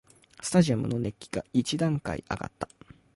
[0.41, 2.67] スタジアムの熱気が一段階あがった